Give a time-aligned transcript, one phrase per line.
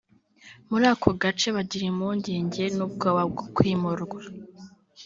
[0.69, 4.19] muri ako gace bagira impungenge n’ubwoba bwo kwimurwa